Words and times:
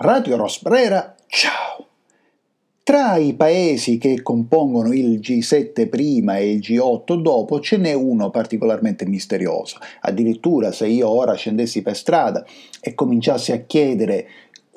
Radio 0.00 0.36
Rosbrera, 0.36 1.16
ciao! 1.26 1.88
Tra 2.84 3.16
i 3.16 3.34
paesi 3.34 3.98
che 3.98 4.22
compongono 4.22 4.92
il 4.92 5.18
G7 5.18 5.88
prima 5.88 6.36
e 6.36 6.52
il 6.52 6.58
G8 6.60 7.20
dopo 7.20 7.58
ce 7.58 7.78
n'è 7.78 7.94
uno 7.94 8.30
particolarmente 8.30 9.04
misterioso. 9.06 9.78
Addirittura 10.02 10.70
se 10.70 10.86
io 10.86 11.08
ora 11.08 11.34
scendessi 11.34 11.82
per 11.82 11.96
strada 11.96 12.46
e 12.80 12.94
cominciassi 12.94 13.50
a 13.50 13.62
chiedere 13.62 14.28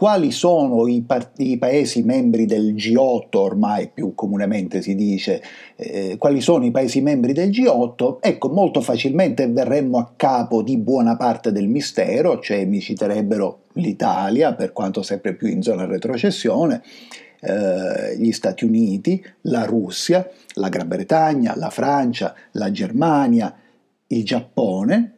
quali 0.01 0.31
sono 0.31 0.87
i, 0.87 1.03
pa- 1.03 1.31
i, 1.37 1.59
paesi 1.59 2.01
membri 2.01 2.47
del 2.47 2.73
G8, 2.73 3.27
ormai 3.33 3.91
più 3.93 4.15
comunemente 4.15 4.81
si 4.81 4.95
dice, 4.95 5.43
eh, 5.75 6.15
quali 6.17 6.41
sono 6.41 6.65
i 6.65 6.71
paesi 6.71 7.01
membri 7.01 7.33
del 7.33 7.51
G8, 7.51 8.17
ecco, 8.19 8.49
molto 8.49 8.81
facilmente 8.81 9.47
verremmo 9.47 9.99
a 9.99 10.11
capo 10.15 10.63
di 10.63 10.79
buona 10.79 11.15
parte 11.17 11.51
del 11.51 11.67
mistero, 11.67 12.39
cioè 12.39 12.65
mi 12.65 12.79
citerebbero 12.79 13.65
l'Italia, 13.73 14.55
per 14.55 14.71
quanto 14.71 15.03
sempre 15.03 15.35
più 15.35 15.49
in 15.49 15.61
zona 15.61 15.85
retrocessione, 15.85 16.81
eh, 17.39 18.17
gli 18.17 18.31
Stati 18.31 18.65
Uniti, 18.65 19.23
la 19.41 19.65
Russia, 19.65 20.27
la 20.55 20.69
Gran 20.69 20.87
Bretagna, 20.87 21.55
la 21.55 21.69
Francia, 21.69 22.33
la 22.53 22.71
Germania, 22.71 23.55
il 24.07 24.25
Giappone, 24.25 25.17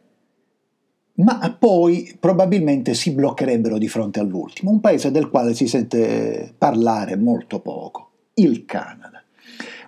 ma 1.16 1.56
poi 1.58 2.16
probabilmente 2.20 2.94
si 2.94 3.12
bloccherebbero 3.12 3.78
di 3.78 3.88
fronte 3.88 4.20
all'ultimo, 4.20 4.72
un 4.72 4.80
paese 4.80 5.12
del 5.12 5.30
quale 5.30 5.54
si 5.54 5.68
sente 5.68 6.54
parlare 6.58 7.16
molto 7.16 7.60
poco, 7.60 8.10
il 8.36 8.66
Canada. 8.66 9.24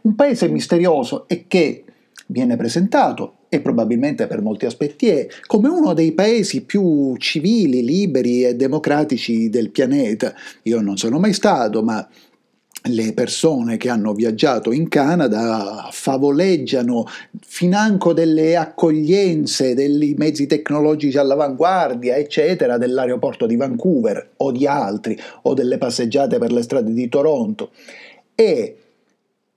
Un 0.02 0.14
paese 0.14 0.48
misterioso 0.50 1.28
e 1.28 1.46
che 1.48 1.84
viene 2.28 2.56
presentato, 2.56 3.38
e 3.50 3.60
probabilmente 3.60 4.28
per 4.28 4.42
molti 4.42 4.66
aspetti 4.66 5.08
è, 5.08 5.28
come 5.46 5.70
uno 5.70 5.94
dei 5.94 6.12
paesi 6.12 6.64
più 6.64 7.16
civili, 7.18 7.84
liberi 7.84 8.44
e 8.44 8.56
democratici 8.56 9.50
del 9.50 9.70
pianeta. 9.70 10.34
Io 10.64 10.82
non 10.82 10.98
sono 10.98 11.20
mai 11.20 11.34
stato, 11.34 11.82
ma 11.82 12.08
le 12.88 13.14
persone 13.14 13.78
che 13.78 13.90
hanno 13.90 14.14
viaggiato 14.14 14.72
in 14.72 14.88
Canada 14.88 15.90
favoleggiano 15.92 17.06
financo 17.40 18.14
delle 18.14 18.56
accoglienze, 18.56 19.74
dei 19.74 20.14
mezzi 20.18 20.46
tecnologici 20.46 21.18
all'avanguardia, 21.18 22.16
eccetera, 22.16 22.78
dell'aeroporto 22.78 23.46
di 23.46 23.56
Vancouver 23.56 24.34
o 24.38 24.52
di 24.52 24.68
altri, 24.68 25.18
o 25.44 25.54
delle 25.54 25.78
passeggiate 25.78 26.38
per 26.38 26.52
le 26.52 26.62
strade 26.62 26.94
di 26.94 27.10
Toronto. 27.10 27.72
E 28.36 28.78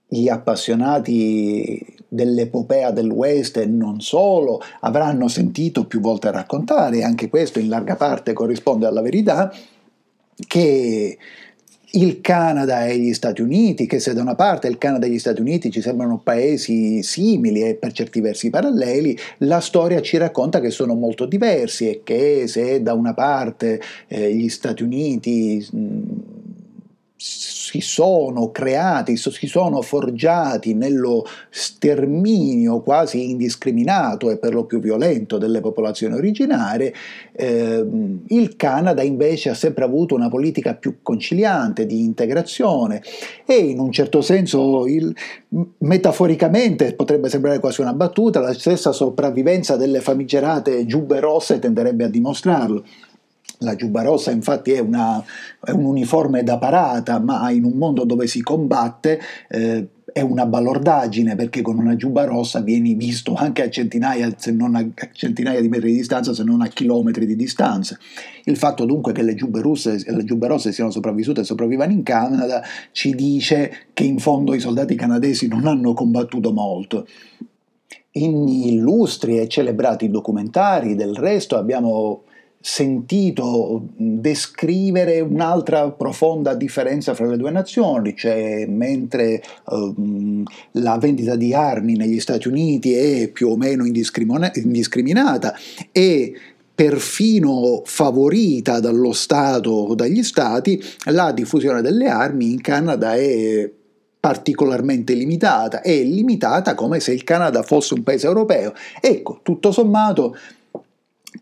gli 0.06 0.28
appassionati 0.28 1.84
dell'epopea 2.08 2.90
del 2.90 3.10
West 3.10 3.58
e 3.58 3.66
non 3.66 4.00
solo 4.00 4.62
avranno 4.80 5.28
sentito 5.28 5.84
più 5.84 6.00
volte 6.00 6.30
raccontare, 6.30 7.02
anche 7.02 7.28
questo 7.28 7.58
in 7.58 7.68
larga 7.68 7.96
parte 7.96 8.32
corrisponde 8.32 8.86
alla 8.86 9.02
verità, 9.02 9.52
che 10.46 11.18
il 11.92 12.20
Canada 12.20 12.86
e 12.86 12.98
gli 12.98 13.14
Stati 13.14 13.41
Uniti, 13.41 13.86
che 13.86 14.00
se 14.00 14.12
da 14.12 14.20
una 14.20 14.34
parte 14.34 14.69
il 14.69 14.78
Canada 14.78 15.06
e 15.06 15.11
gli 15.11 15.19
Stati 15.19 15.41
Uniti 15.41 15.70
ci 15.70 15.81
sembrano 15.81 16.19
paesi 16.19 17.03
simili 17.03 17.62
e 17.62 17.75
per 17.75 17.92
certi 17.92 18.20
versi 18.20 18.50
paralleli, 18.50 19.17
la 19.39 19.61
storia 19.61 20.03
ci 20.03 20.16
racconta 20.16 20.61
che 20.61 20.70
sono 20.70 20.94
molto 20.94 21.25
diversi 21.25 21.89
e 21.89 22.00
che 22.05 22.47
se 22.47 22.83
da 22.83 22.92
una 22.92 23.14
parte 23.14 23.81
eh, 24.09 24.34
gli 24.34 24.48
Stati 24.48 24.83
Uniti 24.83 25.66
mh, 25.70 26.03
si 27.69 27.83
sono 27.83 28.50
creati, 28.50 29.19
si 29.19 29.47
sono 29.47 29.83
forgiati 29.83 30.72
nello 30.72 31.27
sterminio 31.50 32.80
quasi 32.80 33.28
indiscriminato 33.28 34.30
e 34.30 34.38
per 34.38 34.55
lo 34.55 34.64
più 34.64 34.80
violento 34.80 35.36
delle 35.36 35.60
popolazioni 35.60 36.14
originarie, 36.14 36.94
eh, 37.33 37.86
il 38.28 38.56
Canada 38.56 39.02
invece 39.02 39.50
ha 39.50 39.55
sempre 39.55 39.84
avuto 39.84 40.14
una 40.14 40.30
politica 40.30 40.75
più 40.75 41.00
conciliante 41.02 41.84
di 41.84 42.05
integrazione 42.05 43.02
e 43.44 43.56
in 43.56 43.80
un 43.80 43.92
certo 43.92 44.22
senso 44.22 44.86
il, 44.86 45.14
metaforicamente 45.78 46.94
potrebbe 46.94 47.28
sembrare 47.28 47.58
quasi 47.58 47.82
una 47.82 47.92
battuta, 47.92 48.41
la 48.41 48.54
stessa 48.54 48.92
sopravvivenza 48.92 49.76
delle 49.76 50.00
famigerate 50.00 50.87
giubbe 50.87 51.21
rosse 51.21 51.59
tenderebbe 51.59 52.04
a 52.04 52.09
dimostrarlo. 52.09 52.82
La 53.58 53.74
giubba 53.74 54.02
rossa 54.02 54.30
infatti 54.30 54.72
è, 54.72 54.78
una, 54.78 55.22
è, 55.64 55.70
un 55.70 55.84
uniforme 55.84 56.42
da 56.44 56.58
parata, 56.58 57.19
ma 57.19 57.50
in 57.50 57.64
un 57.64 57.72
mondo 57.72 58.04
dove 58.04 58.26
si 58.26 58.41
combatte 58.41 59.20
eh, 59.48 59.88
è 60.12 60.20
una 60.20 60.46
balordaggine 60.46 61.36
perché 61.36 61.62
con 61.62 61.78
una 61.78 61.94
giubba 61.97 62.24
rossa 62.24 62.60
vieni 62.60 62.94
visto 62.94 63.34
anche 63.34 63.62
a 63.62 63.70
centinaia, 63.70 64.32
se 64.36 64.52
non 64.52 64.74
a, 64.74 64.86
centinaia 65.12 65.60
di 65.60 65.68
metri 65.68 65.91
di 65.91 65.98
distanza, 65.98 66.32
se 66.34 66.44
non 66.44 66.60
a 66.60 66.68
chilometri 66.68 67.26
di 67.26 67.36
distanza. 67.36 67.98
Il 68.44 68.56
fatto 68.56 68.84
dunque 68.84 69.12
che 69.12 69.22
le 69.22 69.34
giubbe, 69.34 69.60
russe, 69.60 70.02
le 70.04 70.24
giubbe 70.24 70.47
rosse 70.47 70.72
siano 70.72 70.91
sopravvissute 70.91 71.42
e 71.42 71.44
sopravvivano 71.44 71.92
in 71.92 72.02
Canada 72.02 72.62
ci 72.92 73.14
dice 73.14 73.88
che 73.92 74.04
in 74.04 74.18
fondo 74.18 74.54
i 74.54 74.60
soldati 74.60 74.94
canadesi 74.94 75.47
non 75.48 75.66
hanno 75.66 75.92
combattuto 75.92 76.52
molto. 76.52 77.06
In 78.12 78.48
illustri 78.48 79.38
e 79.38 79.48
celebrati 79.48 80.10
documentari 80.10 80.94
del 80.94 81.14
resto 81.14 81.56
abbiamo 81.56 82.24
sentito 82.60 83.88
descrivere 83.96 85.20
un'altra 85.20 85.91
profonda 85.91 86.54
differenza 86.54 87.14
fra 87.14 87.26
le 87.26 87.36
due 87.36 87.50
nazioni, 87.50 88.16
cioè 88.16 88.66
mentre 88.66 89.42
um, 89.66 90.42
la 90.72 90.98
vendita 90.98 91.36
di 91.36 91.54
armi 91.54 91.97
negli 91.97 92.20
Stati 92.20 92.48
Uniti 92.48 92.94
è 92.94 93.28
più 93.28 93.50
o 93.50 93.56
meno 93.56 93.84
indiscriminata 93.86 95.54
e 95.92 96.34
perfino 96.74 97.82
favorita 97.84 98.80
dallo 98.80 99.12
Stato 99.12 99.70
o 99.70 99.94
dagli 99.94 100.22
Stati, 100.22 100.80
la 101.06 101.32
diffusione 101.32 101.82
delle 101.82 102.08
armi 102.08 102.52
in 102.52 102.60
Canada 102.60 103.14
è 103.14 103.68
particolarmente 104.20 105.14
limitata, 105.14 105.80
è 105.80 106.02
limitata 106.02 106.74
come 106.74 107.00
se 107.00 107.12
il 107.12 107.24
Canada 107.24 107.62
fosse 107.62 107.94
un 107.94 108.02
paese 108.02 108.26
europeo. 108.26 108.74
Ecco, 109.00 109.41
tutto 109.42 109.72
sommato, 109.72 110.36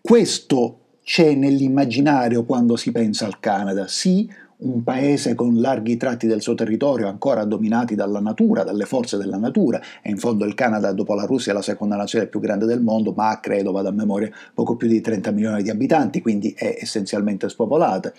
questo 0.00 0.78
c'è 1.06 1.36
nell'immaginario 1.36 2.44
quando 2.44 2.74
si 2.74 2.90
pensa 2.90 3.26
al 3.26 3.38
Canada, 3.38 3.86
sì, 3.86 4.28
un 4.56 4.82
paese 4.82 5.36
con 5.36 5.60
larghi 5.60 5.96
tratti 5.96 6.26
del 6.26 6.42
suo 6.42 6.56
territorio 6.56 7.06
ancora 7.06 7.44
dominati 7.44 7.94
dalla 7.94 8.18
natura, 8.18 8.64
dalle 8.64 8.86
forze 8.86 9.16
della 9.16 9.36
natura, 9.36 9.80
e 10.02 10.10
in 10.10 10.16
fondo 10.16 10.44
il 10.44 10.54
Canada 10.54 10.90
dopo 10.90 11.14
la 11.14 11.24
Russia 11.24 11.52
è 11.52 11.54
la 11.54 11.62
seconda 11.62 11.94
nazione 11.94 12.26
più 12.26 12.40
grande 12.40 12.66
del 12.66 12.82
mondo, 12.82 13.12
ma 13.12 13.38
credo, 13.40 13.70
vado 13.70 13.86
a 13.86 13.92
memoria, 13.92 14.32
poco 14.52 14.74
più 14.74 14.88
di 14.88 15.00
30 15.00 15.30
milioni 15.30 15.62
di 15.62 15.70
abitanti, 15.70 16.20
quindi 16.20 16.52
è 16.56 16.76
essenzialmente 16.80 17.48
spopolata 17.48 18.12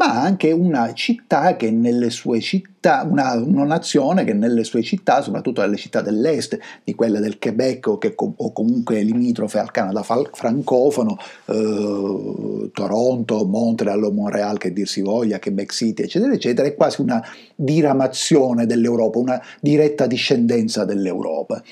ma 0.00 0.18
anche 0.18 0.50
una 0.50 0.94
città 0.94 1.56
che 1.56 1.70
nelle 1.70 2.08
sue 2.08 2.40
città, 2.40 3.06
una, 3.06 3.34
una, 3.34 3.64
nazione 3.64 4.24
che 4.24 4.32
nelle 4.32 4.64
sue 4.64 4.80
città, 4.82 5.20
soprattutto 5.20 5.60
nelle 5.60 5.76
città 5.76 6.00
dell'est, 6.00 6.58
di 6.82 6.94
quelle 6.94 7.20
del 7.20 7.38
Quebec 7.38 7.86
o, 7.86 7.98
che, 7.98 8.14
o 8.16 8.52
comunque 8.52 9.02
limitrofe 9.02 9.58
al 9.58 9.70
Canada 9.70 10.02
francofono, 10.02 11.18
eh, 11.44 12.70
Toronto, 12.72 13.44
Montreal 13.44 14.04
o 14.04 14.10
Montreal 14.10 14.56
che 14.56 14.72
dir 14.72 14.88
si 14.88 15.02
voglia, 15.02 15.38
Quebec 15.38 15.70
City, 15.70 16.04
eccetera, 16.04 16.32
eccetera, 16.32 16.66
è 16.66 16.74
quasi 16.74 17.02
una 17.02 17.22
diramazione 17.54 18.64
dell'Europa, 18.64 19.18
una 19.18 19.42
diretta 19.60 20.06
discendenza 20.06 20.86
dell'Europa. 20.86 21.62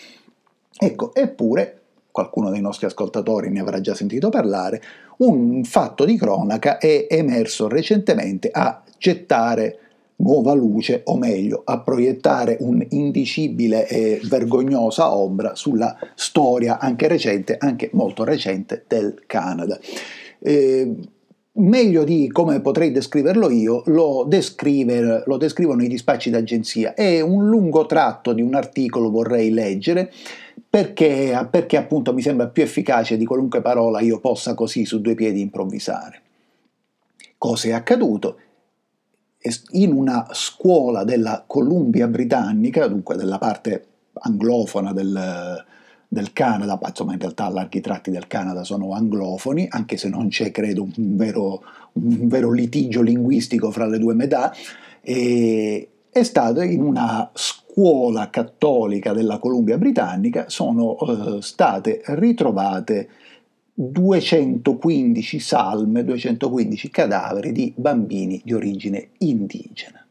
Ecco, 0.77 1.15
eppure 1.15 1.78
qualcuno 2.19 2.51
dei 2.51 2.61
nostri 2.61 2.87
ascoltatori 2.87 3.49
ne 3.49 3.61
avrà 3.61 3.81
già 3.81 3.95
sentito 3.95 4.29
parlare, 4.29 4.83
un 5.19 5.63
fatto 5.63 6.05
di 6.05 6.17
cronaca 6.17 6.79
è 6.79 7.07
emerso 7.09 7.69
recentemente 7.69 8.51
a 8.53 8.83
gettare 8.99 9.79
nuova 10.17 10.53
luce, 10.53 11.03
o 11.05 11.17
meglio, 11.17 11.63
a 11.65 11.79
proiettare 11.79 12.57
un'indicibile 12.59 13.87
e 13.87 14.21
vergognosa 14.25 15.15
ombra 15.15 15.55
sulla 15.55 15.97
storia 16.17 16.81
anche 16.81 17.07
recente, 17.07 17.57
anche 17.57 17.91
molto 17.93 18.25
recente, 18.25 18.83
del 18.89 19.23
Canada. 19.27 19.79
Eh, 20.41 20.93
meglio 21.53 22.03
di 22.03 22.29
come 22.33 22.61
potrei 22.61 22.91
descriverlo 22.91 23.49
io, 23.49 23.83
lo, 23.87 24.25
descriver, 24.27 25.23
lo 25.25 25.37
descrivono 25.37 25.85
i 25.85 25.89
dispacci 25.89 26.31
d'agenzia. 26.31 26.95
È 26.95 27.21
un 27.21 27.49
lungo 27.49 27.87
tratto 27.87 28.33
di 28.33 28.43
un 28.43 28.55
articolo, 28.55 29.11
vorrei 29.11 29.51
leggere, 29.51 30.11
perché, 30.71 31.49
perché 31.51 31.77
appunto 31.77 32.13
mi 32.13 32.21
sembra 32.21 32.49
più 32.49 32.63
efficace 32.63 33.17
di 33.17 33.25
qualunque 33.25 33.63
parola 33.63 34.01
io 34.01 34.21
possa 34.21 34.55
così 34.55 34.85
su 34.85 35.01
due 35.01 35.15
piedi 35.15 35.41
improvvisare. 35.41 36.23
Cosa 37.39 37.69
è 37.69 37.73
accaduto? 37.73 38.39
In 39.71 39.93
una 39.93 40.27
scuola 40.33 41.05
della 41.05 41.45
Columbia 41.47 42.07
britannica, 42.09 42.87
dunque 42.87 43.17
della 43.17 43.39
parte 43.39 43.87
anglofona 44.13 44.93
del, 44.93 45.65
del 46.09 46.33
Canada, 46.33 46.79
ma 46.81 46.89
insomma 46.89 47.13
in 47.13 47.21
realtà 47.21 47.49
larghi 47.49 47.81
tratti 47.81 48.11
del 48.11 48.27
Canada 48.27 48.65
sono 48.65 48.93
anglofoni, 48.93 49.69
anche 49.71 49.97
se 49.97 50.09
non 50.09 50.29
c'è 50.29 50.51
credo 50.51 50.83
un 50.83 51.17
vero, 51.17 51.63
un 51.93 52.27
vero 52.29 52.51
litigio 52.51 53.01
linguistico 53.01 53.71
fra 53.71 53.87
le 53.87 53.99
due 53.99 54.15
metà, 54.15 54.53
e 55.01 55.89
è 56.11 56.23
stato 56.25 56.61
in 56.61 56.83
una 56.83 57.31
scuola 57.33 57.67
cattolica 58.31 59.13
della 59.13 59.39
Columbia 59.39 59.79
Britannica 59.79 60.49
sono 60.49 60.97
eh, 60.99 61.43
state 61.43 62.03
ritrovate 62.07 63.09
215 63.73 65.39
salme, 65.39 66.03
215 66.03 66.91
cadaveri 66.91 67.53
di 67.53 67.73
bambini 67.77 68.43
di 68.45 68.53
origine 68.53 69.11
indigena. 69.19 70.05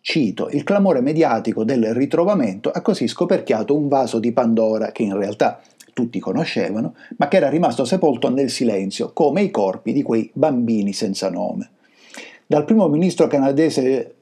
Cito, 0.00 0.48
il 0.50 0.64
clamore 0.64 1.00
mediatico 1.00 1.64
del 1.64 1.94
ritrovamento 1.94 2.70
ha 2.70 2.82
così 2.82 3.08
scoperchiato 3.08 3.74
un 3.74 3.88
vaso 3.88 4.18
di 4.18 4.32
Pandora 4.32 4.92
che 4.92 5.02
in 5.02 5.16
realtà 5.16 5.60
tutti 5.94 6.18
conoscevano, 6.18 6.94
ma 7.16 7.28
che 7.28 7.38
era 7.38 7.48
rimasto 7.48 7.86
sepolto 7.86 8.30
nel 8.30 8.50
silenzio, 8.50 9.12
come 9.14 9.42
i 9.42 9.50
corpi 9.50 9.92
di 9.92 10.02
quei 10.02 10.30
bambini 10.34 10.92
senza 10.92 11.30
nome. 11.30 11.70
Dal 12.46 12.64
primo 12.64 12.88
ministro 12.88 13.26
canadese 13.26 14.14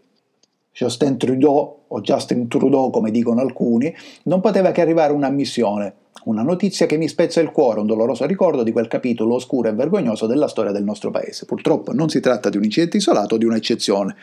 Justin 0.73 1.17
Trudeau, 1.17 1.76
o 1.89 2.01
Justin 2.01 2.49
Trudeau 2.49 2.91
come 2.91 3.11
dicono 3.11 3.41
alcuni, 3.41 3.95
non 4.25 4.41
poteva 4.41 4.73
che 4.73 4.81
arrivare 4.81 5.13
una 5.13 5.31
missione, 5.31 5.95
una 6.25 6.43
notizia 6.43 6.87
che 6.87 6.97
mi 6.97 7.09
spezza 7.09 7.41
il 7.41 7.53
cuore, 7.53 7.81
un 7.81 7.87
doloroso 7.87 8.27
ricordo 8.27 8.63
di 8.63 8.73
quel 8.73 8.89
capitolo 8.89 9.35
oscuro 9.35 9.69
e 9.69 9.73
vergognoso 9.73 10.27
della 10.27 10.49
storia 10.49 10.73
del 10.73 10.85
nostro 10.85 11.11
paese. 11.11 11.47
Purtroppo 11.47 11.93
non 11.93 12.09
si 12.09 12.21
tratta 12.21 12.49
di 12.49 12.57
un 12.57 12.65
incidente 12.65 12.97
isolato 12.97 13.35
o 13.35 13.39
di 13.39 13.45
un'eccezione. 13.45 14.17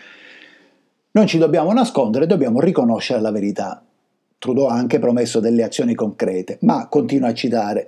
Non 1.12 1.28
ci 1.28 1.38
dobbiamo 1.38 1.72
nascondere, 1.72 2.26
dobbiamo 2.26 2.60
riconoscere 2.60 3.22
la 3.22 3.32
verità. 3.32 3.84
Trudeau 4.38 4.68
ha 4.68 4.74
anche 4.74 5.00
promesso 5.00 5.40
delle 5.40 5.64
azioni 5.64 5.94
concrete, 5.94 6.58
ma 6.62 6.88
continua 6.88 7.30
a 7.30 7.34
citare 7.34 7.88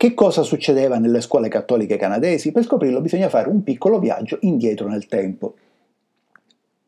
che 0.00 0.14
cosa 0.14 0.42
succedeva 0.42 0.96
nelle 0.96 1.20
scuole 1.20 1.48
cattoliche 1.48 1.98
canadesi? 1.98 2.52
Per 2.52 2.64
scoprirlo 2.64 3.02
bisogna 3.02 3.28
fare 3.28 3.50
un 3.50 3.62
piccolo 3.62 3.98
viaggio 3.98 4.38
indietro 4.40 4.88
nel 4.88 5.06
tempo. 5.06 5.56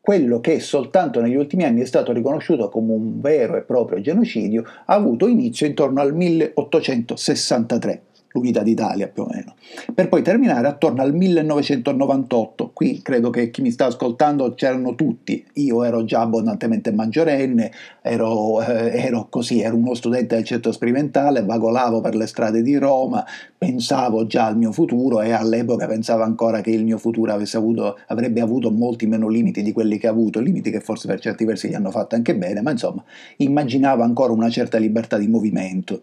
Quello 0.05 0.41
che 0.41 0.59
soltanto 0.59 1.21
negli 1.21 1.37
ultimi 1.37 1.63
anni 1.63 1.79
è 1.79 1.85
stato 1.85 2.11
riconosciuto 2.11 2.67
come 2.67 2.91
un 2.91 3.21
vero 3.21 3.55
e 3.55 3.61
proprio 3.61 4.01
genocidio 4.01 4.65
ha 4.87 4.93
avuto 4.95 5.27
inizio 5.27 5.65
intorno 5.65 6.01
al 6.01 6.13
1863 6.13 8.01
l'unità 8.33 8.61
d'Italia 8.61 9.07
più 9.07 9.23
o 9.23 9.27
meno, 9.31 9.55
per 9.93 10.09
poi 10.09 10.21
terminare 10.21 10.67
attorno 10.67 11.01
al 11.01 11.13
1998. 11.13 12.71
Qui 12.73 13.01
credo 13.01 13.29
che 13.29 13.49
chi 13.49 13.61
mi 13.61 13.71
sta 13.71 13.85
ascoltando 13.85 14.53
c'erano 14.53 14.95
tutti, 14.95 15.43
io 15.53 15.83
ero 15.83 16.03
già 16.03 16.21
abbondantemente 16.21 16.91
maggiorenne, 16.91 17.71
ero, 18.01 18.61
eh, 18.61 19.01
ero 19.01 19.27
così, 19.29 19.61
ero 19.61 19.75
uno 19.75 19.93
studente 19.93 20.35
del 20.35 20.43
centro 20.43 20.71
sperimentale, 20.71 21.43
vagolavo 21.43 22.01
per 22.01 22.15
le 22.15 22.27
strade 22.27 22.61
di 22.61 22.75
Roma, 22.77 23.25
pensavo 23.57 24.25
già 24.25 24.47
al 24.47 24.57
mio 24.57 24.71
futuro 24.71 25.21
e 25.21 25.31
all'epoca 25.31 25.87
pensavo 25.87 26.23
ancora 26.23 26.61
che 26.61 26.71
il 26.71 26.83
mio 26.83 26.97
futuro 26.97 27.31
avuto, 27.33 27.99
avrebbe 28.07 28.41
avuto 28.41 28.71
molti 28.71 29.05
meno 29.05 29.27
limiti 29.27 29.61
di 29.61 29.71
quelli 29.71 29.97
che 29.97 30.07
ha 30.07 30.11
avuto, 30.11 30.39
limiti 30.39 30.71
che 30.71 30.79
forse 30.79 31.07
per 31.07 31.19
certi 31.19 31.45
versi 31.45 31.69
gli 31.69 31.73
hanno 31.73 31.91
fatto 31.91 32.15
anche 32.15 32.35
bene, 32.35 32.61
ma 32.61 32.71
insomma 32.71 33.03
immaginavo 33.37 34.01
ancora 34.03 34.33
una 34.33 34.49
certa 34.49 34.77
libertà 34.77 35.17
di 35.17 35.27
movimento. 35.27 36.01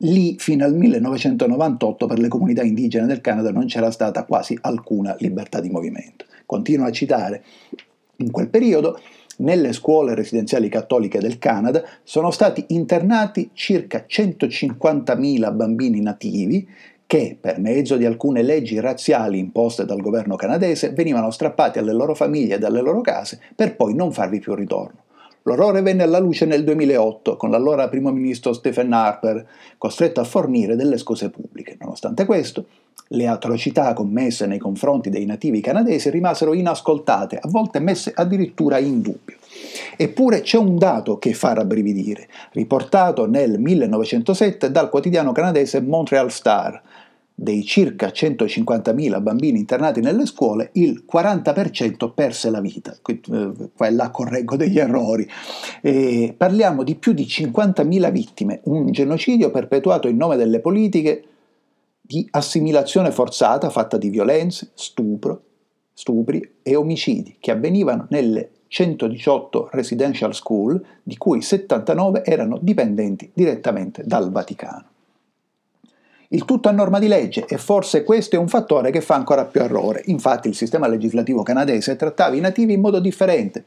Lì 0.00 0.36
fino 0.38 0.62
al 0.62 0.74
1998 0.74 2.04
per 2.04 2.18
le 2.18 2.28
comunità 2.28 2.62
indigene 2.62 3.06
del 3.06 3.22
Canada 3.22 3.50
non 3.50 3.64
c'era 3.64 3.90
stata 3.90 4.24
quasi 4.24 4.58
alcuna 4.60 5.16
libertà 5.20 5.58
di 5.60 5.70
movimento. 5.70 6.26
Continuo 6.44 6.86
a 6.86 6.90
citare, 6.90 7.42
in 8.16 8.30
quel 8.30 8.48
periodo 8.48 9.00
nelle 9.38 9.72
scuole 9.72 10.14
residenziali 10.14 10.68
cattoliche 10.68 11.18
del 11.18 11.38
Canada 11.38 11.82
sono 12.02 12.30
stati 12.30 12.64
internati 12.68 13.50
circa 13.54 14.04
150.000 14.06 15.54
bambini 15.54 16.00
nativi 16.02 16.68
che, 17.06 17.36
per 17.40 17.58
mezzo 17.58 17.96
di 17.96 18.04
alcune 18.04 18.42
leggi 18.42 18.78
razziali 18.80 19.38
imposte 19.38 19.86
dal 19.86 20.02
governo 20.02 20.36
canadese, 20.36 20.90
venivano 20.90 21.30
strappati 21.30 21.78
alle 21.78 21.92
loro 21.94 22.14
famiglie 22.14 22.56
e 22.56 22.58
dalle 22.58 22.82
loro 22.82 23.00
case 23.00 23.40
per 23.54 23.76
poi 23.76 23.94
non 23.94 24.12
farvi 24.12 24.40
più 24.40 24.54
ritorno. 24.54 25.04
L'orrore 25.46 25.80
venne 25.80 26.02
alla 26.02 26.18
luce 26.18 26.44
nel 26.44 26.64
2008 26.64 27.36
con 27.36 27.52
l'allora 27.52 27.88
primo 27.88 28.10
ministro 28.10 28.52
Stephen 28.52 28.92
Harper, 28.92 29.46
costretto 29.78 30.20
a 30.20 30.24
fornire 30.24 30.74
delle 30.74 30.98
scuse 30.98 31.30
pubbliche. 31.30 31.76
Nonostante 31.78 32.24
questo, 32.24 32.66
le 33.10 33.28
atrocità 33.28 33.92
commesse 33.92 34.46
nei 34.46 34.58
confronti 34.58 35.08
dei 35.08 35.24
nativi 35.24 35.60
canadesi 35.60 36.10
rimasero 36.10 36.52
inascoltate, 36.52 37.38
a 37.40 37.48
volte 37.48 37.78
messe 37.78 38.12
addirittura 38.12 38.78
in 38.78 39.00
dubbio. 39.00 39.36
Eppure 39.96 40.40
c'è 40.40 40.58
un 40.58 40.78
dato 40.78 41.16
che 41.18 41.32
fa 41.32 41.54
rabbrividire, 41.54 42.26
riportato 42.50 43.28
nel 43.28 43.60
1907 43.60 44.72
dal 44.72 44.90
quotidiano 44.90 45.30
canadese 45.30 45.80
Montreal 45.80 46.32
Star, 46.32 46.82
dei 47.38 47.64
circa 47.64 48.06
150.000 48.08 49.20
bambini 49.20 49.58
internati 49.58 50.00
nelle 50.00 50.24
scuole, 50.24 50.70
il 50.72 51.04
40% 51.10 52.12
perse 52.14 52.48
la 52.48 52.62
vita. 52.62 52.96
Eh, 53.06 53.52
qua 53.76 53.90
là 53.90 54.10
correggo 54.10 54.56
degli 54.56 54.78
errori. 54.78 55.28
E 55.82 56.34
parliamo 56.34 56.82
di 56.82 56.94
più 56.94 57.12
di 57.12 57.24
50.000 57.24 58.10
vittime, 58.10 58.60
un 58.64 58.90
genocidio 58.90 59.50
perpetuato 59.50 60.08
in 60.08 60.16
nome 60.16 60.36
delle 60.36 60.60
politiche 60.60 61.24
di 62.00 62.26
assimilazione 62.30 63.10
forzata 63.10 63.68
fatta 63.68 63.98
di 63.98 64.08
violenze, 64.08 64.70
stupro, 64.72 65.42
stupri 65.92 66.54
e 66.62 66.74
omicidi 66.74 67.36
che 67.38 67.50
avvenivano 67.50 68.06
nelle 68.10 68.50
118 68.68 69.68
residential 69.72 70.34
school, 70.34 70.82
di 71.02 71.18
cui 71.18 71.42
79 71.42 72.24
erano 72.24 72.58
dipendenti 72.62 73.30
direttamente 73.34 74.02
dal 74.06 74.30
Vaticano. 74.30 74.94
Il 76.28 76.44
tutto 76.44 76.68
a 76.68 76.72
norma 76.72 76.98
di 76.98 77.08
legge 77.08 77.44
e 77.46 77.56
forse 77.56 78.02
questo 78.02 78.36
è 78.36 78.38
un 78.38 78.48
fattore 78.48 78.90
che 78.90 79.00
fa 79.00 79.14
ancora 79.14 79.44
più 79.44 79.60
errore. 79.60 80.02
Infatti 80.06 80.48
il 80.48 80.54
sistema 80.54 80.88
legislativo 80.88 81.42
canadese 81.42 81.96
trattava 81.96 82.34
i 82.34 82.40
nativi 82.40 82.72
in 82.72 82.80
modo 82.80 82.98
differente. 82.98 83.64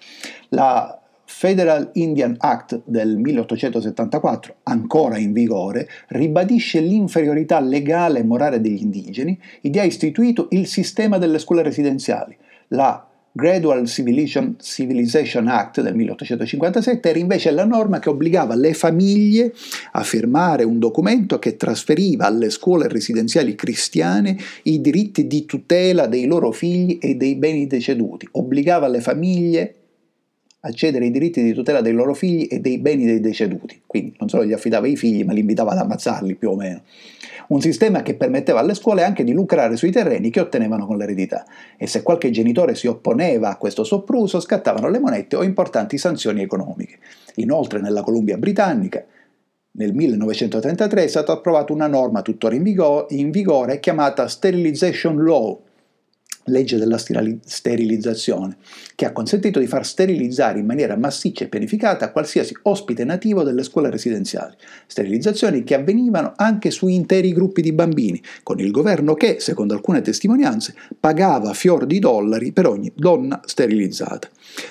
La 0.50 1.00
Federal 1.23 1.91
Indian 1.94 2.35
Act 2.39 2.81
del 2.85 3.17
1874, 3.17 4.56
ancora 4.63 5.17
in 5.17 5.31
vigore, 5.31 5.88
ribadisce 6.07 6.79
l'inferiorità 6.79 7.59
legale 7.59 8.19
e 8.19 8.23
morale 8.23 8.59
degli 8.59 8.81
indigeni 8.81 9.39
ed 9.61 9.77
ha 9.77 9.83
istituito 9.83 10.47
il 10.50 10.65
sistema 10.65 11.17
delle 11.19 11.38
scuole 11.38 11.61
residenziali. 11.61 12.35
La 12.69 13.08
Gradual 13.39 13.88
Civilization, 13.88 14.57
Civilization 14.59 15.47
Act 15.47 15.81
del 15.81 15.95
1857 15.95 17.09
era 17.09 17.18
invece 17.18 17.51
la 17.51 17.65
norma 17.65 18.00
che 18.00 18.09
obbligava 18.09 18.56
le 18.56 18.74
famiglie 18.74 19.53
a 19.94 20.03
firmare 20.03 20.63
un 20.63 20.77
documento 20.77 21.39
che 21.39 21.56
trasferiva 21.56 22.25
alle 22.25 22.50
scuole 22.50 22.88
residenziali 22.88 23.56
cristiane 23.56 24.38
i 24.63 24.81
diritti 24.81 25.25
di 25.25 25.45
tutela 25.45 26.06
dei 26.06 26.25
loro 26.25 26.51
figli 26.51 27.00
e 27.01 27.15
dei 27.15 27.36
beni 27.36 27.65
deceduti, 27.65 28.27
obbligava 28.31 28.88
le 28.88 29.01
famiglie 29.01 29.74
a 30.62 30.71
cedere 30.71 31.06
i 31.06 31.12
diritti 31.12 31.42
di 31.42 31.53
tutela 31.53 31.80
dei 31.80 31.94
loro 31.94 32.13
figli 32.13 32.47
e 32.50 32.59
dei 32.59 32.80
beni 32.80 33.06
dei 33.06 33.21
deceduti, 33.21 33.81
quindi 33.85 34.13
non 34.19 34.27
solo 34.27 34.45
gli 34.45 34.51
affidava 34.51 34.88
i 34.88 34.97
figli 34.97 35.24
ma 35.24 35.31
li 35.31 35.39
invitava 35.39 35.71
ad 35.71 35.77
ammazzarli 35.77 36.35
più 36.35 36.50
o 36.50 36.56
meno 36.56 36.81
un 37.50 37.62
sistema 37.62 38.01
che 38.01 38.16
permetteva 38.16 38.60
alle 38.60 38.74
scuole 38.74 39.04
anche 39.04 39.24
di 39.24 39.34
lucrare 39.34 39.75
sui 39.75 39.92
terreni 39.92 40.30
che 40.30 40.40
ottenevano 40.40 40.86
con 40.86 40.98
l'eredità 40.98 41.46
e 41.78 41.88
se 41.88 42.04
qualche 42.04 42.30
genitore 42.30 42.75
si 42.75 42.88
opponeva 42.88 43.50
a 43.50 43.57
questo 43.57 43.84
soppruso 43.84 44.40
scattavano 44.40 44.90
le 44.90 45.00
monete 45.00 45.35
o 45.35 45.44
importanti 45.44 45.97
sanzioni 45.97 46.42
economiche. 46.42 47.00
Inoltre 47.35 47.80
nella 47.80 48.02
Columbia 48.02 48.38
britannica 48.38 49.04
nel 49.71 49.94
1933 49.94 51.04
è 51.04 51.07
stata 51.07 51.31
approvata 51.31 51.73
una 51.73 51.88
norma 51.88 52.21
tuttora 52.21 52.56
in 52.56 52.64
vigore, 52.64 53.06
in 53.16 53.31
vigore 53.31 53.80
chiamata 53.80 54.28
Sterilization 54.28 55.23
Law, 55.23 55.62
legge 56.49 56.77
della 56.77 56.97
sterilizzazione, 56.97 58.57
che 58.95 59.06
ha 59.06 59.11
consentito 59.11 59.59
di 59.59 59.68
far 59.68 59.85
sterilizzare 59.85 60.59
in 60.59 60.65
maniera 60.65 60.97
massiccia 60.97 61.45
e 61.45 61.47
pianificata 61.47 62.11
qualsiasi 62.11 62.56
ospite 62.63 63.03
nativo 63.03 63.44
delle 63.44 63.63
scuole 63.63 63.89
residenziali. 63.89 64.56
Sterilizzazioni 64.87 65.63
che 65.63 65.75
avvenivano 65.75 66.33
anche 66.35 66.71
su 66.71 66.87
interi 66.87 67.31
gruppi 67.33 67.61
di 67.61 67.71
bambini, 67.71 68.21
con 68.44 68.59
il 68.59 68.71
governo 68.71 69.13
che, 69.13 69.39
secondo 69.39 69.73
alcune 69.73 70.01
testimonianze, 70.01 70.75
pagava 70.99 71.53
fior 71.53 71.85
di 71.85 71.99
dollari 71.99 72.51
per 72.51 72.68
ogni 72.68 72.91
donna 72.95 73.39
sterilizzata. 73.45 74.27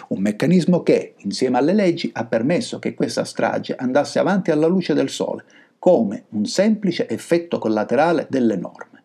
Un 0.08 0.20
meccanismo 0.20 0.82
che, 0.82 1.14
insieme 1.18 1.58
alle 1.58 1.72
leggi, 1.72 2.10
ha 2.12 2.24
permesso 2.26 2.78
che 2.78 2.94
questa 2.94 3.24
strage 3.24 3.74
andasse 3.76 4.18
avanti 4.18 4.50
alla 4.50 4.66
luce 4.66 4.94
del 4.94 5.08
sole, 5.08 5.44
come 5.78 6.24
un 6.30 6.44
semplice 6.44 7.08
effetto 7.08 7.58
collaterale 7.58 8.26
delle 8.28 8.56
norme. 8.56 8.97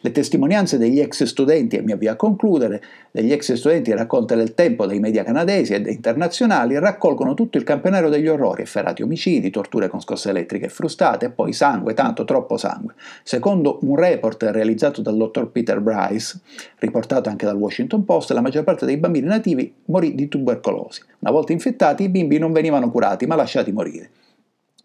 Le 0.00 0.10
testimonianze 0.10 0.78
degli 0.78 0.98
ex 0.98 1.22
studenti, 1.24 1.76
e 1.76 1.82
mi 1.82 1.92
avvio 1.92 2.10
a 2.10 2.16
concludere, 2.16 2.82
degli 3.12 3.30
ex 3.30 3.52
studenti 3.52 3.92
raccolte 3.92 4.34
nel 4.34 4.54
tempo 4.54 4.84
dai 4.84 4.98
media 4.98 5.22
canadesi 5.22 5.74
e 5.74 5.90
internazionali 5.92 6.76
raccolgono 6.78 7.34
tutto 7.34 7.56
il 7.56 7.62
campionario 7.62 8.08
degli 8.08 8.26
orrori, 8.26 8.62
efferati 8.62 9.02
omicidi, 9.02 9.50
torture 9.50 9.88
con 9.88 10.00
scosse 10.00 10.30
elettriche 10.30 10.68
frustate 10.68 11.26
e 11.26 11.30
poi 11.30 11.52
sangue, 11.52 11.94
tanto 11.94 12.24
troppo 12.24 12.56
sangue. 12.56 12.94
Secondo 13.22 13.78
un 13.82 13.94
report 13.94 14.42
realizzato 14.42 15.02
dal 15.02 15.16
dottor 15.16 15.50
Peter 15.50 15.80
Bryce, 15.80 16.40
riportato 16.78 17.28
anche 17.28 17.46
dal 17.46 17.56
Washington 17.56 18.04
Post, 18.04 18.32
la 18.32 18.40
maggior 18.40 18.64
parte 18.64 18.86
dei 18.86 18.96
bambini 18.96 19.26
nativi 19.26 19.72
morì 19.86 20.16
di 20.16 20.26
tubercolosi. 20.26 21.02
Una 21.20 21.30
volta 21.30 21.52
infettati 21.52 22.02
i 22.02 22.08
bimbi 22.08 22.38
non 22.38 22.52
venivano 22.52 22.90
curati 22.90 23.26
ma 23.26 23.36
lasciati 23.36 23.70
morire. 23.70 24.10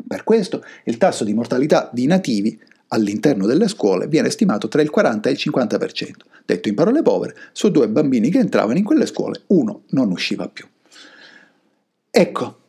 Per 0.07 0.23
questo 0.23 0.63
il 0.83 0.97
tasso 0.97 1.23
di 1.23 1.33
mortalità 1.33 1.89
di 1.91 2.05
nativi 2.05 2.59
all'interno 2.89 3.45
delle 3.45 3.67
scuole 3.67 4.07
viene 4.07 4.29
stimato 4.29 4.67
tra 4.67 4.81
il 4.81 4.89
40 4.89 5.29
e 5.29 5.31
il 5.31 5.37
50%. 5.39 6.11
Detto 6.45 6.69
in 6.69 6.75
parole 6.75 7.01
povere, 7.01 7.35
su 7.51 7.69
due 7.69 7.89
bambini 7.89 8.29
che 8.29 8.39
entravano 8.39 8.77
in 8.77 8.83
quelle 8.83 9.05
scuole, 9.05 9.41
uno 9.47 9.83
non 9.89 10.11
usciva 10.11 10.47
più. 10.47 10.65
Ecco, 12.11 12.59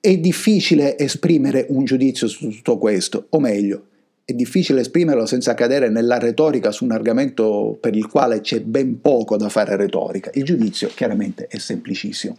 è 0.00 0.18
difficile 0.18 0.98
esprimere 0.98 1.66
un 1.70 1.84
giudizio 1.84 2.26
su 2.28 2.48
tutto 2.50 2.78
questo, 2.78 3.26
o 3.30 3.40
meglio, 3.40 3.86
è 4.28 4.32
difficile 4.32 4.80
esprimerlo 4.80 5.24
senza 5.24 5.54
cadere 5.54 5.88
nella 5.88 6.18
retorica 6.18 6.72
su 6.72 6.82
un 6.82 6.90
argomento 6.90 7.78
per 7.80 7.94
il 7.94 8.08
quale 8.08 8.40
c'è 8.40 8.60
ben 8.60 9.00
poco 9.00 9.36
da 9.36 9.48
fare 9.48 9.76
retorica. 9.76 10.32
Il 10.34 10.42
giudizio 10.42 10.88
chiaramente 10.88 11.46
è 11.46 11.58
semplicissimo. 11.58 12.36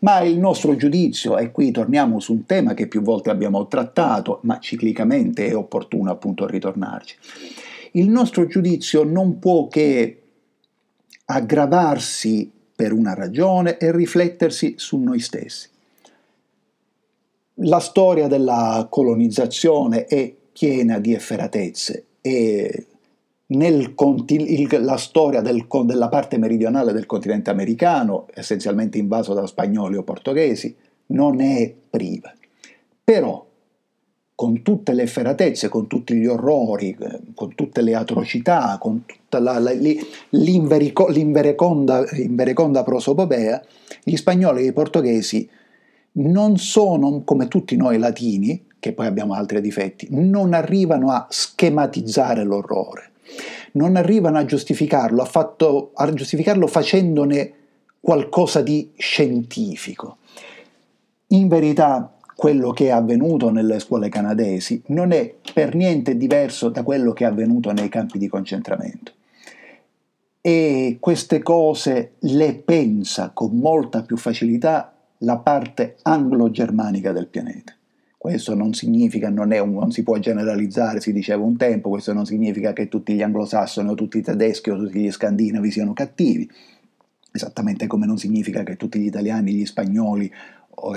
Ma 0.00 0.20
il 0.20 0.38
nostro 0.38 0.76
giudizio, 0.76 1.38
e 1.38 1.50
qui 1.50 1.70
torniamo 1.70 2.20
su 2.20 2.34
un 2.34 2.44
tema 2.44 2.74
che 2.74 2.86
più 2.86 3.00
volte 3.00 3.30
abbiamo 3.30 3.66
trattato, 3.66 4.40
ma 4.42 4.58
ciclicamente 4.58 5.46
è 5.46 5.56
opportuno 5.56 6.10
appunto 6.10 6.46
ritornarci. 6.46 7.16
Il 7.92 8.10
nostro 8.10 8.44
giudizio 8.46 9.02
non 9.02 9.38
può 9.38 9.68
che 9.68 10.20
aggravarsi 11.24 12.50
per 12.76 12.92
una 12.92 13.14
ragione 13.14 13.78
e 13.78 13.90
riflettersi 13.90 14.74
su 14.76 14.98
noi 14.98 15.20
stessi. 15.20 15.70
La 17.54 17.80
storia 17.80 18.28
della 18.28 18.86
colonizzazione 18.90 20.04
è 20.04 20.40
piena 20.52 20.98
di 20.98 21.14
efferatezze 21.14 22.04
e 22.20 22.86
nel, 23.52 23.94
la 24.80 24.96
storia 24.96 25.40
del, 25.40 25.66
della 25.84 26.08
parte 26.08 26.38
meridionale 26.38 26.92
del 26.92 27.06
continente 27.06 27.50
americano, 27.50 28.26
essenzialmente 28.34 28.98
invaso 28.98 29.34
da 29.34 29.46
spagnoli 29.46 29.96
o 29.96 30.02
portoghesi, 30.02 30.74
non 31.06 31.40
è 31.40 31.74
priva. 31.90 32.32
Però, 33.04 33.46
con 34.34 34.62
tutte 34.62 34.92
le 34.92 35.02
efferatezze, 35.02 35.68
con 35.68 35.86
tutti 35.86 36.14
gli 36.14 36.26
orrori, 36.26 36.96
con 37.34 37.54
tutte 37.54 37.82
le 37.82 37.94
atrocità, 37.94 38.78
con 38.80 39.04
tutta 39.04 39.38
la, 39.38 39.58
la, 39.58 39.72
l'invereconda, 40.30 42.04
l'invereconda 42.12 42.82
prosopopea, 42.82 43.62
gli 44.02 44.16
spagnoli 44.16 44.62
e 44.62 44.68
i 44.68 44.72
portoghesi 44.72 45.48
non 46.12 46.56
sono 46.58 47.22
come 47.24 47.48
tutti 47.48 47.76
noi 47.76 47.98
latini, 47.98 48.70
che 48.82 48.92
poi 48.92 49.06
abbiamo 49.06 49.34
altri 49.34 49.60
difetti, 49.60 50.08
non 50.10 50.54
arrivano 50.54 51.12
a 51.12 51.28
schematizzare 51.30 52.42
l'orrore, 52.42 53.12
non 53.74 53.94
arrivano 53.94 54.38
a 54.38 54.44
giustificarlo, 54.44 55.22
a, 55.22 55.24
fatto, 55.24 55.92
a 55.94 56.12
giustificarlo 56.12 56.66
facendone 56.66 57.52
qualcosa 58.00 58.60
di 58.60 58.90
scientifico. 58.96 60.16
In 61.28 61.46
verità, 61.46 62.12
quello 62.34 62.72
che 62.72 62.86
è 62.86 62.90
avvenuto 62.90 63.50
nelle 63.50 63.78
scuole 63.78 64.08
canadesi 64.08 64.82
non 64.86 65.12
è 65.12 65.32
per 65.54 65.76
niente 65.76 66.16
diverso 66.16 66.68
da 66.68 66.82
quello 66.82 67.12
che 67.12 67.22
è 67.22 67.28
avvenuto 67.28 67.70
nei 67.70 67.88
campi 67.88 68.18
di 68.18 68.26
concentramento. 68.26 69.12
E 70.40 70.96
queste 70.98 71.40
cose 71.40 72.14
le 72.18 72.54
pensa 72.54 73.30
con 73.32 73.56
molta 73.58 74.02
più 74.02 74.16
facilità 74.16 74.92
la 75.18 75.38
parte 75.38 75.98
anglo-germanica 76.02 77.12
del 77.12 77.28
pianeta. 77.28 77.76
Questo 78.22 78.54
non 78.54 78.72
significa, 78.72 79.30
non, 79.30 79.50
un, 79.50 79.72
non, 79.72 79.90
si 79.90 80.04
può 80.04 80.16
generalizzare, 80.18 81.00
si 81.00 81.12
diceva 81.12 81.42
un 81.42 81.56
tempo, 81.56 81.88
questo 81.88 82.12
non 82.12 82.24
significa 82.24 82.72
che 82.72 82.86
tutti 82.86 83.14
gli 83.14 83.20
anglosassoni 83.20 83.88
o 83.88 83.94
tutti 83.94 84.18
i 84.18 84.22
tedeschi 84.22 84.70
o 84.70 84.76
tutti 84.76 85.00
gli 85.00 85.10
scandinavi 85.10 85.72
siano 85.72 85.92
cattivi, 85.92 86.48
esattamente 87.32 87.88
come 87.88 88.06
non 88.06 88.18
significa 88.18 88.62
che 88.62 88.76
tutti 88.76 89.00
gli 89.00 89.06
italiani, 89.06 89.54
gli 89.54 89.66
spagnoli 89.66 90.32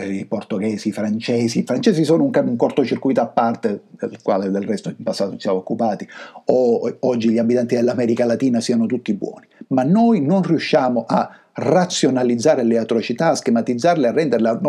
i 0.08 0.26
portoghesi, 0.26 0.90
i 0.90 0.92
francesi, 0.92 1.62
i 1.62 1.64
francesi 1.64 2.04
sono 2.04 2.22
un, 2.26 2.32
un 2.32 2.56
cortocircuito 2.56 3.22
a 3.22 3.28
parte 3.28 3.86
del 3.90 4.22
quale 4.22 4.52
del 4.52 4.62
resto 4.62 4.90
in 4.90 5.04
passato 5.04 5.32
ci 5.32 5.40
siamo 5.40 5.58
occupati, 5.58 6.08
o 6.46 6.96
oggi 7.00 7.32
gli 7.32 7.40
abitanti 7.40 7.74
dell'America 7.74 8.26
Latina 8.26 8.60
siano 8.60 8.86
tutti 8.86 9.16
buoni, 9.16 9.48
ma 9.70 9.82
noi 9.82 10.22
non 10.22 10.44
riusciamo 10.44 11.06
a 11.08 11.28
razionalizzare 11.54 12.62
le 12.62 12.78
atrocità, 12.78 13.30
a 13.30 13.36
schematizzarle, 13.36 14.10
a 14.10 14.12
renderle 14.12 14.60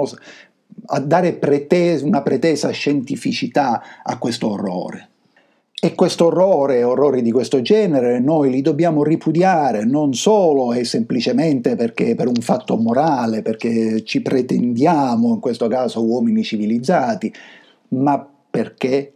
a 0.87 1.00
dare 1.00 1.35
pretesa, 1.35 2.07
una 2.07 2.23
pretesa 2.23 2.71
scientificità 2.71 3.83
a 4.02 4.19
questo 4.19 4.50
orrore. 4.50 5.09
E 5.78 5.95
questo 5.95 6.26
orrore, 6.26 6.83
orrori 6.83 7.21
di 7.21 7.31
questo 7.31 7.61
genere, 7.61 8.19
noi 8.19 8.50
li 8.50 8.62
dobbiamo 8.62 9.05
ripudiare 9.05 9.85
non 9.85 10.14
solo 10.14 10.73
e 10.73 10.85
semplicemente 10.85 11.76
perché 11.76 12.14
per 12.14 12.28
un 12.28 12.40
fatto 12.40 12.76
morale, 12.76 13.43
perché 13.43 14.02
ci 14.02 14.23
pretendiamo, 14.23 15.35
in 15.35 15.40
questo 15.40 15.69
caso 15.69 16.02
uomini 16.02 16.43
civilizzati, 16.43 17.33
ma 17.88 18.26
perché 18.50 19.12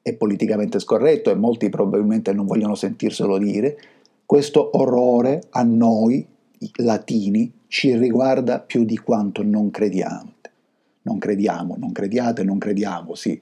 è 0.00 0.14
politicamente 0.14 0.78
scorretto 0.78 1.30
e 1.30 1.34
molti 1.34 1.68
probabilmente 1.68 2.32
non 2.32 2.46
vogliono 2.46 2.74
sentirselo 2.74 3.38
dire, 3.38 3.76
questo 4.24 4.70
orrore 4.78 5.42
a 5.50 5.62
noi 5.62 6.26
latini 6.76 7.52
ci 7.68 7.96
riguarda 7.96 8.60
più 8.60 8.84
di 8.84 8.96
quanto 8.98 9.42
non 9.42 9.70
crediamo. 9.70 10.32
Non 11.02 11.18
crediamo, 11.18 11.76
non 11.76 11.92
crediate, 11.92 12.44
non 12.44 12.56
crediamo, 12.56 13.14
sì, 13.14 13.38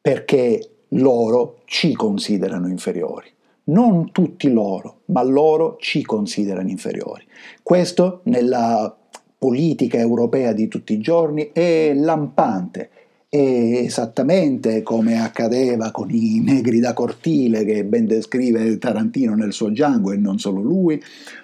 perché 0.00 0.70
loro 0.88 1.62
ci 1.64 1.94
considerano 1.94 2.68
inferiori. 2.68 3.28
Non 3.64 4.10
tutti 4.12 4.50
loro, 4.50 5.02
ma 5.06 5.22
loro 5.22 5.76
ci 5.78 6.02
considerano 6.02 6.68
inferiori. 6.68 7.24
Questo 7.62 8.20
nella 8.24 8.94
politica 9.38 9.96
europea 9.96 10.52
di 10.52 10.68
tutti 10.68 10.92
i 10.92 11.00
giorni 11.00 11.50
è 11.52 11.94
lampante 11.94 12.90
e 13.32 13.84
esattamente 13.84 14.82
come 14.82 15.22
accadeva 15.22 15.92
con 15.92 16.10
i 16.10 16.40
negri 16.40 16.80
da 16.80 16.92
cortile 16.92 17.64
che 17.64 17.84
ben 17.84 18.04
descrive 18.04 18.76
Tarantino 18.76 19.36
nel 19.36 19.52
suo 19.52 19.68
Django 19.68 20.10
e 20.10 20.16
non 20.16 20.40
solo 20.40 20.60
lui, 20.60 21.00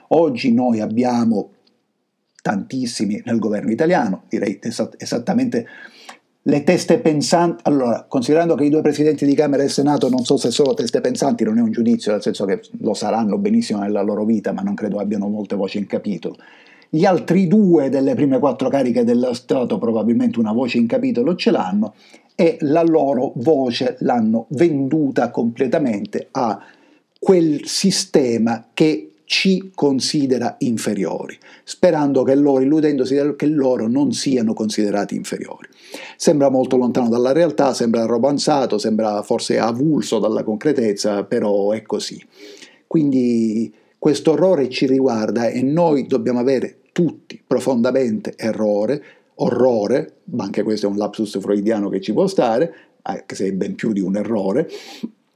oggi 0.09 0.53
noi 0.53 0.81
abbiamo 0.81 1.53
tantissimi 2.43 3.23
nel 3.25 3.39
governo 3.39 3.71
italiano, 3.71 4.25
direi 4.29 4.59
esattamente 4.99 5.67
le 6.43 6.63
teste 6.65 6.99
pensanti, 6.99 7.63
allora, 7.67 8.05
considerando 8.09 8.55
che 8.55 8.65
i 8.65 8.71
due 8.71 8.83
presidenti 8.83 9.25
di 9.25 9.35
Camera 9.35 9.63
e 9.63 9.69
Senato 9.69 10.09
non 10.09 10.25
so 10.25 10.37
se 10.37 10.51
sono 10.51 10.75
teste 10.75 11.01
pensanti, 11.01 11.43
non 11.43 11.59
è 11.59 11.61
un 11.61 11.73
giudizio, 11.73 12.13
nel 12.13 12.23
senso 12.23 12.45
che 12.45 12.61
lo 12.81 12.95
saranno 12.95 13.39
benissimo 13.39 13.81
nella 13.81 14.03
loro 14.03 14.25
vita, 14.25 14.53
ma 14.53 14.63
non 14.63 14.75
credo 14.75 14.99
abbiano 14.99 15.29
molte 15.29 15.57
voci 15.57 15.79
in 15.79 15.87
capitolo. 15.87 16.37
Gli 16.89 17.05
altri 17.05 17.49
due 17.49 17.89
delle 17.89 18.15
prime 18.15 18.39
quattro 18.39 18.69
cariche 18.69 19.05
dello 19.05 19.33
Stato 19.33 19.79
probabilmente 19.79 20.39
una 20.39 20.53
voce 20.53 20.79
in 20.79 20.87
capitolo 20.87 21.35
ce 21.35 21.51
l'hanno 21.51 21.95
e 22.35 22.59
la 22.61 22.83
loro 22.83 23.33
voce 23.37 23.97
l'hanno 24.01 24.47
venduta 24.51 25.31
completamente 25.31 26.29
a 26.31 26.63
quel 27.19 27.67
sistema 27.67 28.69
che 28.73 29.11
ci 29.25 29.73
considera 29.75 30.55
inferiori, 30.61 31.37
sperando 31.65 32.23
che 32.23 32.37
loro, 32.37 32.63
illudendosi 32.63 33.35
che 33.37 33.47
loro 33.47 33.89
non 33.89 34.13
siano 34.13 34.55
considerati 34.55 35.17
inferiori. 35.17 35.69
Sembra 36.17 36.49
molto 36.49 36.77
lontano 36.77 37.09
dalla 37.09 37.33
realtà, 37.33 37.75
sembra 37.75 38.05
romanzato, 38.05 38.79
sembra 38.79 39.23
forse 39.23 39.59
avulso 39.59 40.21
dalla 40.21 40.45
concretezza, 40.45 41.25
però 41.25 41.73
è 41.73 41.83
così. 41.83 42.25
Quindi 42.87 43.73
questo 43.99 44.35
errore 44.35 44.69
ci 44.69 44.87
riguarda 44.87 45.49
e 45.49 45.63
noi 45.63 46.07
dobbiamo 46.07 46.39
avere 46.39 46.79
tutti 46.93 47.43
profondamente 47.45 48.35
errore, 48.37 49.03
orrore, 49.37 50.21
ma 50.25 50.45
anche 50.45 50.63
questo 50.63 50.87
è 50.87 50.89
un 50.89 50.97
lapsus 50.97 51.39
freudiano 51.41 51.89
che 51.89 52.01
ci 52.01 52.13
può 52.13 52.27
stare, 52.27 52.75
anche 53.03 53.35
se 53.35 53.47
è 53.47 53.53
ben 53.53 53.75
più 53.75 53.93
di 53.93 54.01
un 54.01 54.17
errore, 54.17 54.69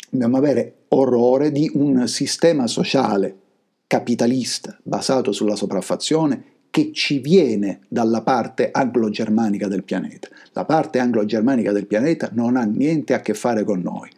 dobbiamo 0.09 0.37
avere 0.37 0.75
orrore 0.89 1.53
di 1.53 1.71
un 1.75 2.07
sistema 2.09 2.67
sociale 2.67 3.37
capitalista 3.87 4.79
basato 4.83 5.33
sulla 5.33 5.57
sopraffazione 5.57 6.45
che 6.71 6.93
ci 6.93 7.19
viene 7.19 7.81
dalla 7.89 8.23
parte 8.23 8.71
anglo-germanica 8.71 9.67
del 9.67 9.83
pianeta. 9.83 10.29
La 10.53 10.65
parte 10.65 10.99
anglo-germanica 10.99 11.73
del 11.73 11.87
pianeta 11.87 12.31
non 12.33 12.57
ha 12.57 12.63
niente 12.63 13.13
a 13.13 13.21
che 13.21 13.35
fare 13.35 13.65
con 13.65 13.81
noi. 13.81 14.09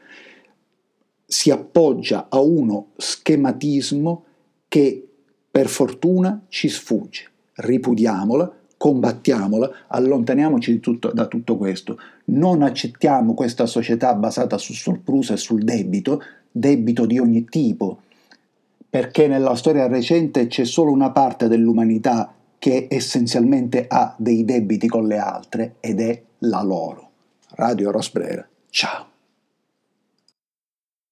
Si 1.26 1.50
appoggia 1.50 2.26
a 2.28 2.38
uno 2.40 2.90
schematismo 2.96 4.26
che 4.72 5.06
per 5.50 5.68
fortuna 5.68 6.46
ci 6.48 6.70
sfugge. 6.70 7.28
Ripudiamola, 7.56 8.50
combattiamola, 8.78 9.70
allontaniamoci 9.88 10.80
tutto, 10.80 11.10
da 11.12 11.26
tutto 11.26 11.58
questo. 11.58 11.98
Non 12.26 12.62
accettiamo 12.62 13.34
questa 13.34 13.66
società 13.66 14.14
basata 14.14 14.56
sul 14.56 14.74
sopruso 14.74 15.34
e 15.34 15.36
sul 15.36 15.62
debito, 15.62 16.22
debito 16.50 17.04
di 17.04 17.18
ogni 17.18 17.44
tipo, 17.44 18.00
perché 18.88 19.26
nella 19.26 19.56
storia 19.56 19.86
recente 19.88 20.46
c'è 20.46 20.64
solo 20.64 20.90
una 20.90 21.10
parte 21.10 21.48
dell'umanità 21.48 22.32
che 22.58 22.86
essenzialmente 22.88 23.84
ha 23.86 24.14
dei 24.16 24.46
debiti 24.46 24.88
con 24.88 25.06
le 25.06 25.18
altre 25.18 25.74
ed 25.80 26.00
è 26.00 26.22
la 26.38 26.62
loro. 26.62 27.10
Radio 27.56 27.90
Rosbrera. 27.90 28.48
Ciao. 28.70 29.11